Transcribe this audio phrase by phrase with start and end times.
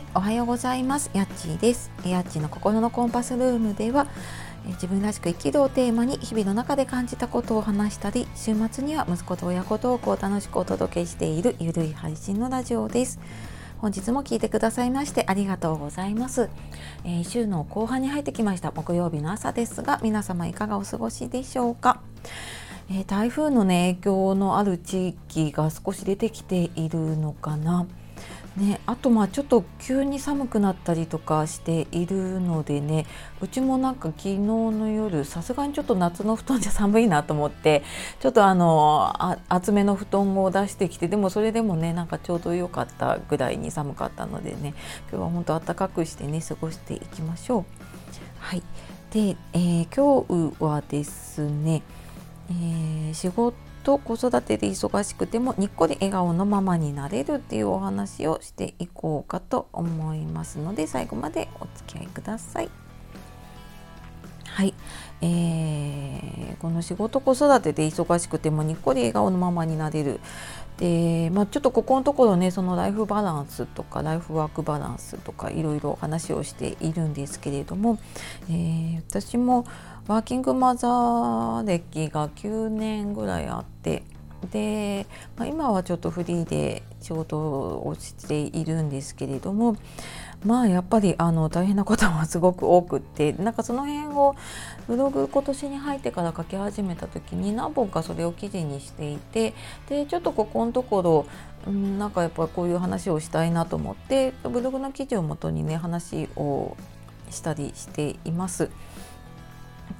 [0.00, 1.10] はいおはようございます。
[1.12, 1.90] やっちーです。
[2.06, 4.06] やっちーの心のコンパスルームでは
[4.66, 13.20] 自分らしく生きるをテーマに日々の中で感じたことを話したり週末には息子と親子トークを楽しくお届けしているゆるい配信のラジオです。
[13.76, 16.50] 本日も聞いてくださいましてありがとうございます、
[17.04, 22.00] えー、週の後半に入ってきました木曜日の朝ですが皆様いかがお過ごしでしょうか。
[22.90, 27.86] えー、台風の、ね、影響のある地域が少し出てきているのかな。
[28.56, 33.06] ね、あとまあちょっと急に寒くなったりとかしているのでね
[33.40, 37.84] うちもなんか昨日の夜さすがにちょっと夏の布団じゃ寒いなと思って
[38.18, 39.14] ちょっとあの
[39.48, 44.74] 厚めの布団を出してきてでもそれでもねなんかちょうど良かったぐらいに寒かったのでね
[45.10, 47.64] 今日は本当暖かくしてね過ごしていきましょう。
[48.40, 48.62] はい
[49.10, 51.82] で、えー、今日はですね、
[52.48, 62.70] えー、仕事と子育てで忙しくてもにっこり笑顔のままになれるっていうお話をしていこうかと思いますので最後までお付き合いください。
[64.44, 64.74] はい、
[65.22, 70.20] えー、この仕事子育てで忙しくてもにっこり笑顔のままになれる
[70.80, 77.98] で、まあ、ちょっとここのところねそのライフバランスとかライフワークバランスとかいろいろ話をしているんですけれども、
[78.48, 79.66] えー、私も
[80.08, 84.02] ワーキングマザー歴が9年ぐらいあって
[84.50, 89.76] で、まあ、今はちょっとフリーで仕事をしているんですけれども
[90.44, 94.36] まあやっぱりあの大変なことはすごく多くってなんかその辺を
[94.88, 99.52] ブログ今年に入ってから書き始めた時に何本かそれを記事にしていて
[99.88, 106.76] でちょっとここのところん、なんかやっぱこういう話をしたいなと思ってブログの記事をもとにね話を
[107.30, 108.70] したりしています。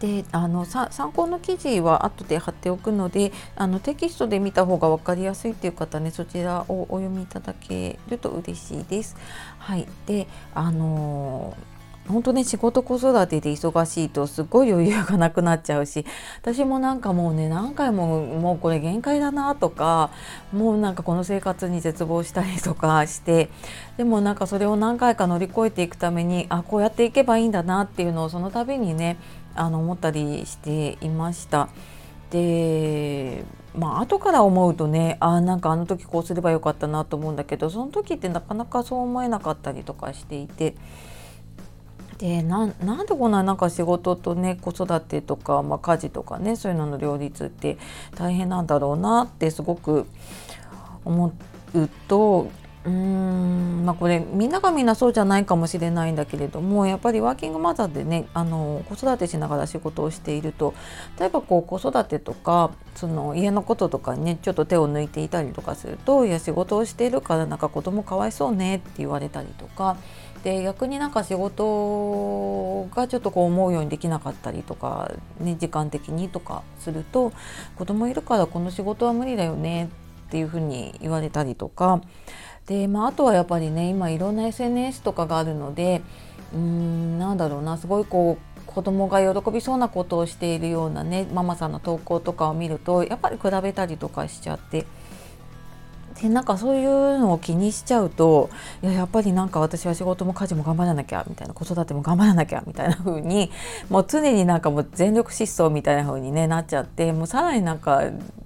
[0.00, 9.16] であの参考の記事は後で貼っておくのであのテキストで見た方が分かりやすいっていう方ねそちらをお読みいただけると嬉しいです。
[9.58, 11.54] はい、であの
[12.08, 16.04] 本当ね仕事子育てで忙しいとすごい余裕がなくなっちゃうし
[16.40, 20.10] 私もなんかもうね何回ももうこれ限界だなとか
[20.52, 23.48] もうなんかこの生活に絶望したりとかして
[23.96, 29.16] でもなんかそれを何回か乗り越えていくためにあこうやっていけばいいんだなっていうのをその度にね
[29.54, 31.68] あの思ったりしていました。
[32.30, 33.44] で
[33.74, 40.74] まあ後から思うとねあなんかあの時こうすればよかったなと思うんだけどその時ってなかなかそう思えなかったりとかしていて。
[42.18, 42.74] でなん
[43.06, 47.78] でこんななんか仕事とね子育てとか、まあ、家事とかねそういうのの両立って
[48.14, 50.04] 大変なんだろうなってすごく
[51.06, 51.32] 思
[51.74, 52.50] うと
[52.84, 53.49] うーん
[53.80, 60.74] まあこれみんながみんなそうじゃないかもしれないんだけれどもやっぱりワーキングマザーでねあの子育てしながら仕事をしていると
[61.18, 69.96] 例えばこう子育てとかその家のこととかにねちょっと手を抜いていたりとかするといや仕事をしているからなんか子供かわいそうねって言われたりとか
[70.44, 77.32] で逆になんか仕事がちょっとこう思うようにできなかったりとか、ね、時間的にとかすると
[77.76, 79.90] 子供いるからこの仕事は無理だよね
[80.28, 82.00] っていうふうに言われたりとか
[82.66, 86.02] で、まあ、あとはやっぱりね今いろんな SNS とかがあるので
[86.52, 94.86] うーんなんだろうなすごいこう子供が喜びそうなことをしているようなねママさんの投稿とかを見るとやっぱり比べたりとかしちゃって
[96.20, 98.50] でなんかそういうのを気にしちゃうと
[98.82, 103.50] いややっぱりなんか私は仕事も家事も頑張らなきゃみたいな子育ても頑張らなきゃみたいな風に
[103.88, 108.02] もう常になんかもう全力疾走みたいな風にねなっちゃってもうさらになんか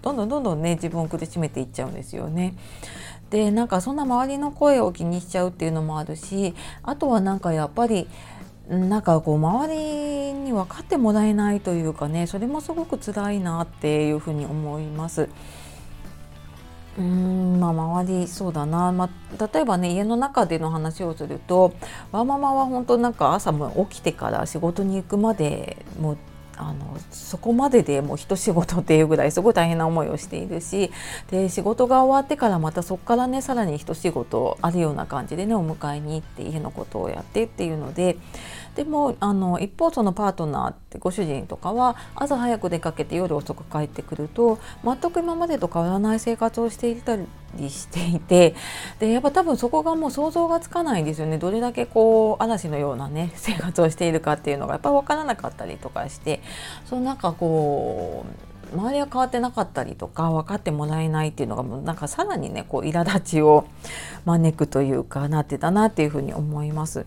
[0.00, 2.54] どんどんどんどんね自分を苦しめていっちゃうんですよね。
[3.30, 8.08] でなんかそんな周りの声を気にしちゃうっていうのもあるしあとはなんかやっぱり
[8.68, 15.28] なんかこう周りに分かってもらえないというかねそれもすごく辛いなっていうふうに思います。
[16.98, 21.72] うんまあ周りそうだな、まあ、例えばね家の中での話をすると
[22.10, 26.18] ワーママは本当なんか朝も起きてから仕事に行くまでもう
[26.58, 30.90] あのそこまででもう一仕事っていうぐらいすごい大変な思いをしているし
[31.30, 38.16] で仕事が終わってからまたそこからねさらに一仕事あるような感じでねお迎えに行って家のことをやってっていうので
[38.78, 47.26] でもあの一方そのパートナーってご主人とかは朝早く出かけて夜遅く帰ってくると全く今までと変わらない生活をしていたり
[47.70, 48.54] していて
[49.00, 56.40] でやっぱ多分そこがもう想像がつかないんですよねどれだけこう嵐のようなね 生活をしているかっていうのがやっぱ分からなかったりとかして
[56.86, 58.26] そのなんかこ
[58.72, 63.66] う周りは変わってなかったりとか分かってもらえないっていうのがもうなんかさらにねこう苛立ちを
[64.24, 67.06] 招くというかなってたなっていうふうに思います。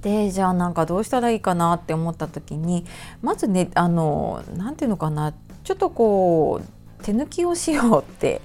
[0.00, 2.84] でじゃあなんかどうしたらいいかなって思った時に
[3.22, 5.32] まずねあの何て言うのかな
[5.62, 8.40] ちょっとこう手抜きをしようって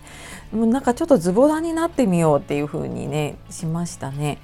[0.51, 4.40] もうなんかちょっとズボラになってみようっていう風にねしましたね。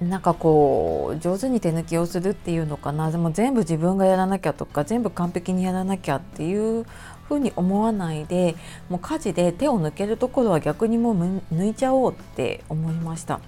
[0.00, 6.86] なんかこう上手に手抜きをするっていうのかなでも全部自分がやらなきゃとか全部完璧にやらなきゃっていう
[7.28, 8.56] ふうに思わないで
[8.88, 13.40] もう家事で手を抜けるところは逆にもう抜いちゃおうって思いました。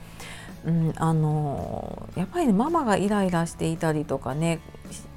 [0.65, 4.61] うん、あのやっぱり、ね、ママがイライラしていたりとかね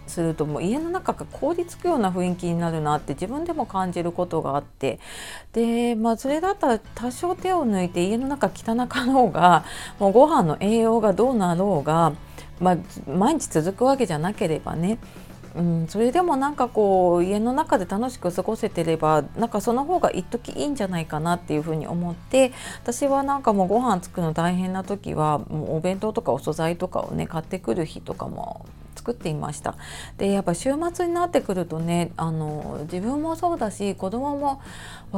[0.07, 4.99] するともう家の中が凍りつくような雰囲気になるなって自分でも感じることがあって。
[5.53, 9.65] でまあそれだったら多少手を抜いて家の中汚かろうが
[9.99, 12.13] もうご飯の栄養がどうなろうが、
[12.59, 12.77] まあ、
[13.09, 14.99] 毎日続くわけじゃなければね
[15.55, 22.51] うん、それでもなんかこう家の中で楽しく過ごせてればなんかその方が一時いいんじゃないかなっていうふうに思って
[22.83, 28.65] 私はなんかもうご飯作るの大変な時はもうお弁当とかお素材とかをね買ってくる日とかも
[28.95, 29.75] 作っていました
[30.17, 34.61] でやっぱ週末になってくるとねあの自分もそうだし子供も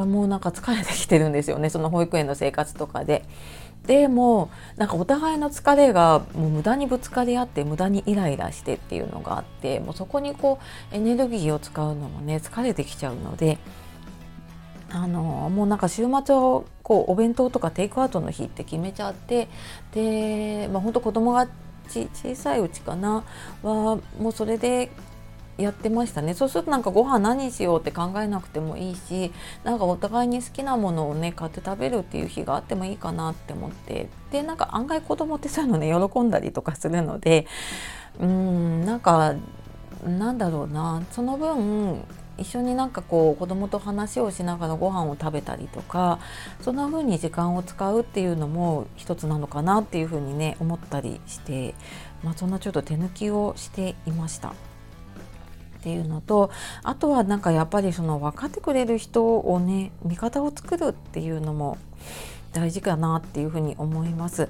[0.06, 3.24] もうなんか疲れてきてるんですよねその保育園の生活とかで。
[3.86, 10.60] でもなんかお互いの疲れがもう無駄にぶつかり合って無駄にイライラしてっていうのがあってもうそこにこ
[10.92, 13.60] うエネルギーを使うのもね疲れてきちゃうので
[14.90, 19.48] あのもうなんか週末をこうお弁当とかテイクアウトの日って決めちゃって
[19.94, 21.48] で、まあ、本当子供が
[21.88, 23.24] ち小さいうちかな？
[23.64, 24.92] はもうそれで
[25.58, 26.36] やってましたね。
[26.36, 29.32] そうするとなんかご飯何しようって考えなくてもいいし
[29.64, 34.10] なんかお互いに好きなものをね買って食べるっていう日があってもいいかなって思って。
[34.32, 37.48] でなんか案外子供ってそういうのね喜んだりとかするので
[38.20, 39.34] うんなんか
[40.06, 41.02] なんだろうな。
[41.12, 42.04] その分
[42.38, 46.20] 一緒になんかこう子供と話をしながらご飯を食べたりとか
[46.62, 51.76] そんな風に時間を使うっていうのも一つなのかなっていう風にね思ったりして、
[52.24, 54.50] まあ、そんなちょっと手抜きをしていました。
[54.50, 56.50] っていうのと
[56.84, 61.78] あとはなんかやっぱりその分かってくれる人をね味方を作るっていうのも
[62.52, 64.50] 大事かなっていうふうに思います。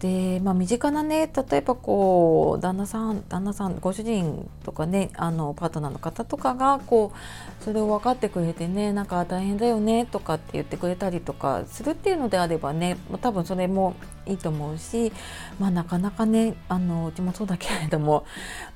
[0.00, 13.94] で、まあ、身近なね例えばこう旦那さん旦那さんご主人とかねあのパートナーの方とかがこうそれを分かってくれてねなんか大変だよねとかって言ってくれたりとかするっていうのであればね多分それも
[14.26, 15.12] いいと思うし、
[15.58, 18.24] まあ、なかなかねあのうちもそうだけれども、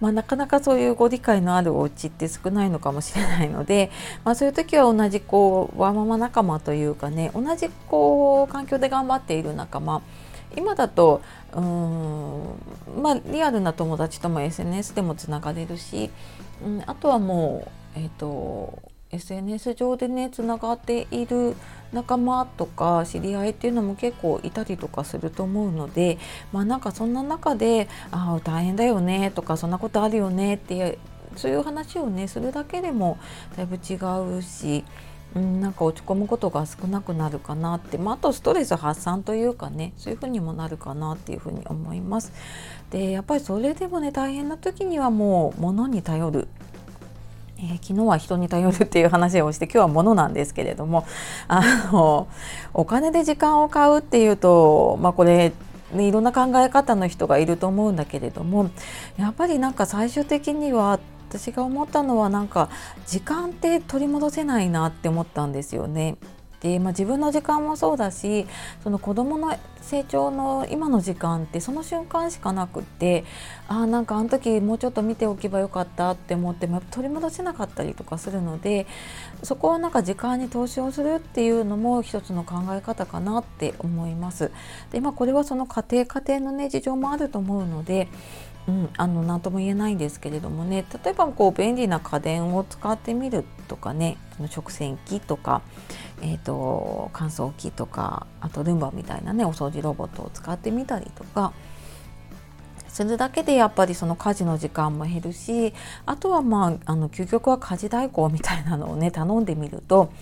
[0.00, 3.90] まあ、なかなかそういうご理解のあるお家って少ないのかもしれないので、
[4.24, 10.02] まあ、そういう時は同じこうワーママ仲間というかね同じこう環境で頑張っている仲間
[10.56, 11.22] 今だと
[11.54, 16.10] うんまあリアルな友達とも SNS でもつながれるし、
[16.64, 21.54] うん、あとはもうえ、ー、と SNS 上でねつながっている
[21.92, 26.18] 仲間とか知り合いっていうのも結構いたりとかすると思うので
[26.52, 30.98] まあなんかそんな中で「ああ大変だよね」とか「そんなことあるよね」っていう
[31.36, 33.18] そういう話をねするだけでも
[33.56, 33.96] だいぶ違
[34.38, 34.84] うし。
[35.36, 42.32] うん、なんか落ち込むことが少なくなるかなって、まあ、あとストレス発散というかねそういうふうにもなるかなっていうふうに思います。
[42.90, 46.48] でやっぱりそれでもね大変な時にはもう物に頼る
[47.56, 51.06] えー、昨日は人に頼るっていう話をして今日は物なんですけれども
[51.46, 52.28] あの
[52.72, 55.52] お金で時間を買うっていうと、まあ、これ
[55.92, 58.70] ね、いろんな考え方の人がいると思うんだけれども
[59.16, 60.98] やっぱりなんか最終的には
[61.28, 62.70] 私が思ったのはなんか
[63.06, 66.16] 時間って取り戻せないなって思ったんですよね。
[66.64, 68.46] で、まあ、自分の時間もそうだし
[68.82, 73.24] その子どもの成長の今の時間ってその瞬間しかなくって
[73.68, 78.86] あなんかあの時もうちょっと見ておけばよかったって思っても取り戻せなかったりとかするので
[79.42, 84.50] そこをなんか時間に投資をするっていうのも一つの考え方かなって思います。
[84.90, 88.08] でまあ、これはその家庭家庭のね事情もあると思うので
[88.66, 90.84] うん、あの何とも言えないんですけれどもね。
[91.04, 94.16] 例えばこう便利な家電を使ってみるとかね。
[94.48, 95.62] 食洗機とか、
[96.20, 101.52] えーと、乾燥機とかあとルンバみたいなねお掃除ロボットを使ってみたりとか。
[102.88, 105.74] するだけでやっぱりその家事の時間も減るし
[106.06, 110.12] あとはまああの究極は家事代行みたいなのをね頼んでみると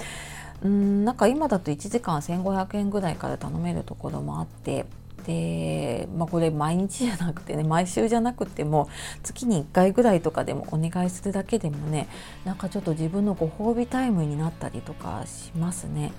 [0.64, 4.86] うんなんか今だと1時間1500円ぐらいから頼めるところもあって。
[5.26, 8.88] で、まあ、これ毎日じゃなくてね毎週じゃなくても
[9.22, 12.08] 月に1回ぐらいとかでもお願いするだけでもね
[12.44, 16.12] なんかちょっと自分のご褒美タイムになったりとかしますね。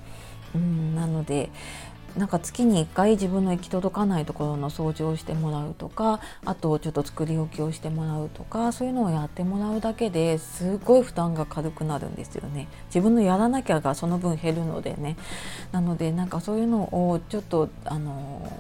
[0.56, 1.50] うんなので
[2.18, 12.68] なんか月に1回自分の行き届かないところの掃除をしてもらうとかあとちょっと作り置きをしてもらうとかそういうのをやってもらうだけですごい負担が軽くなるんですよね。
[12.88, 15.18] 自分のやらなきゃがその分減るのでね。
[15.72, 18.52] なのでなんかそういうのをちょっとあの、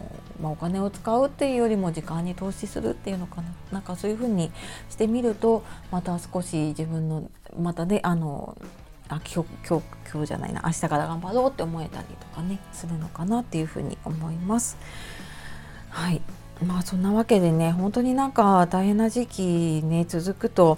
[0.41, 3.53] まあ、お金を使うっていうよりも時間に投資するっていうのかな。
[3.72, 4.51] なんかそういうふうに
[4.89, 7.29] してみるとまた少し自分の
[7.60, 8.57] またねあの
[9.10, 14.77] あ今日今日今日じゃないな明日から頑張ろうって思えたりとかねするのかなっていうふうに思います。
[15.89, 16.22] はい
[16.65, 20.77] まあそんなわけでね本当になんか大変な時期ね続くと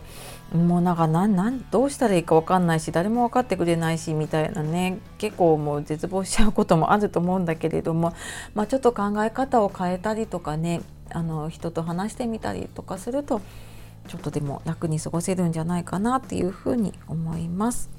[0.53, 8.13] もうなんかなんなんどうしたらいいか分かんないし誰も分かってくれないしみたいなね結構もう絶望しちゃうこともあると思うんだけれども、
[8.53, 13.41] まあ、ちょっと考え方を変えたりとかねあの人と話してみたりとかすると
[14.08, 17.89] ちょっとでも楽に過ごせるんじゃないかなっていうふうに思います。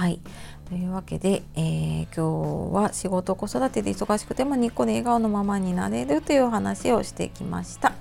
[0.00, 0.18] はい
[0.66, 7.92] というわけで、えー、今日は仕事子育てで忙しくてもニッコで笑顔のままになれるという話をしてきました。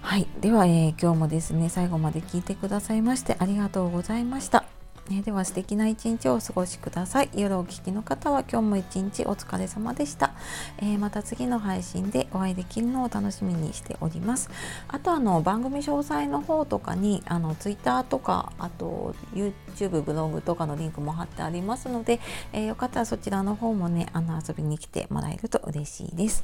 [0.00, 4.75] はい、では、えー、今日もですね最後まで聞いてくださいましてありがとうございました。
[5.10, 7.30] えでは素敵な一日をお過ごしください。
[7.34, 10.32] 夜お聞きの方は今日も一日お疲れ様でした。
[10.78, 14.50] えー、また次の配信でお会いできるのを楽しみにしております。
[14.88, 22.18] あとあの番組詳細の方とかにあの Twitter とかあと YouTube ブログとかのリンクも貼ってありますので、
[22.52, 26.42] えー、よかったらそちらの方もねあの遊びに来てもらえると嬉しいです。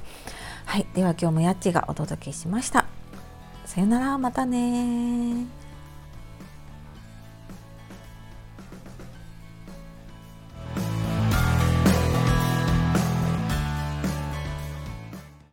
[0.66, 2.87] はい、では今日もやっちがお届けしました。
[3.64, 5.62] さよならまたね